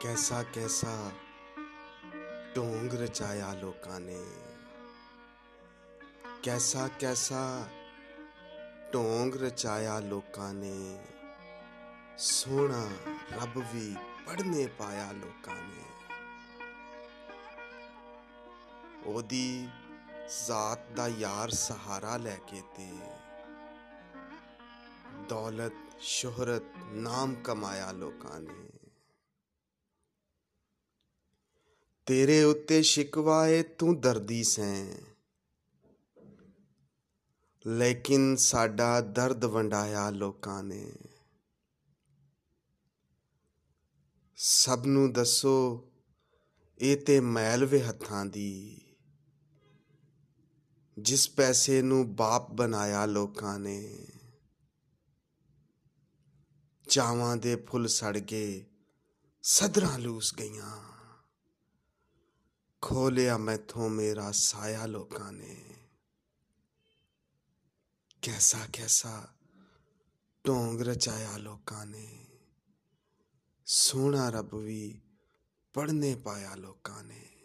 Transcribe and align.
ਕੈਸਾ 0.00 0.42
ਕੈਸਾ 0.42 1.10
ਢੋਂਗ 2.56 2.94
ਰਚਾਇਆ 2.94 3.52
ਲੋਕਾਂ 3.52 4.00
ਨੇ। 4.00 4.24
ਕੈਸਾ 6.42 6.88
ਕੈਸਾ 6.88 7.68
ਢੋਂਗ 8.94 9.42
ਰਚਾਇਆ 9.42 10.00
ਲੋਕਾਂ 10.00 10.54
ਨੇ। 10.54 11.04
ਸੋਹਣਾ 12.18 12.88
ਰੱਬ 13.32 13.64
ਵੀ 13.74 13.96
ਪੜਨੇ 14.26 14.66
ਪਾਇਆ 14.66 15.12
ਲੋਕਾਂ 15.12 15.56
ਨੇ। 15.56 15.84
ਉਹਦੀ 19.04 19.68
ਜ਼ਾਤ 20.46 20.90
ਦਾ 20.90 21.08
ਯਾਰ 21.08 21.50
ਸਹਾਰਾ 21.50 22.16
ਲੈ 22.16 22.36
ਕੇ 22.46 22.62
ਤੇ 22.76 22.98
ਦੌਲਤ, 25.28 25.72
ਸ਼ੋਹਰਤ, 26.00 26.62
ਨਾਮ 26.92 27.34
ਕਮਾਇਆ 27.34 27.92
ਲੋਕਾਂ 27.92 28.40
ਨੇ। 28.40 28.89
ਤੇਰੇ 32.10 32.42
ਉੱਤੇ 32.42 32.82
ਸ਼ਿਕਵਾ 32.82 33.48
ਏ, 33.48 33.62
ਤੂੰ 33.62 34.00
ਦਰਦੀ 34.00 34.44
ਸੈਂ। 34.44 34.94
ਲੇਕਿਨ 37.66 38.36
ਸਾਡਾ 38.36 39.00
ਦਰਦ 39.00 39.44
ਵੰਡਾਇਆ 39.44 40.10
ਲੋਕਾਂ 40.10 40.62
ਨੇ। 40.62 40.92
ਸਭ 44.36 44.82
ਨੂੰ 44.86 45.12
ਦੱਸੋ, 45.12 45.84
ਇਹ 46.80 46.96
ਤੇ 46.96 47.20
ਮੈਲ 47.20 47.64
ਵੇ 47.64 47.82
ਹੱਥਾਂ 47.82 48.26
ਦੀ। 48.26 48.80
ਜਿਸ 50.98 51.30
ਪੈਸੇ 51.30 51.82
ਨੂੰ 51.82 52.16
ਬਾਪ 52.16 52.52
ਬਣਾਇਆ 52.52 53.06
ਲੋਕਾਂ 53.06 53.58
ਨੇ। 53.58 54.06
ਚਾਵਾਂ 56.88 57.36
ਦੇ 57.36 57.56
ਫੁੱਲ 57.56 57.86
ਸੜ 57.86 58.18
ਗਏ, 58.18 58.64
ਸਦਰਾਂ 59.42 59.98
ਲੂਸ 59.98 60.34
ਗਈਆਂ। 60.34 60.99
ਖੋਲਿਆ 62.90 63.36
ਮੈਥੋਂ 63.38 63.88
ਮੇਰਾ 63.88 64.30
ਸਾਇਆ 64.32 64.86
ਲੋਕਾਂ 64.86 65.32
ਨੇ 65.32 65.56
ਕੈਸਾ 68.22 68.58
ਕੈਸਾ 68.72 69.12
ਢੋਂਗ 70.44 70.80
ਰਚਾਇਆ 70.80 71.36
ਲੋਕਾਂ 71.36 71.86
ਨੇ 71.86 72.06
ਸੋਹਣਾ 73.66 74.28
ਰੱਬ 74.30 74.54
ਵੀ 74.54 75.00
ਪੜਨੇ 75.74 76.14
ਪਾਇਆ 76.14 76.54
ਲੋਕਾਂ 76.54 77.04
ਨੇ 77.04 77.39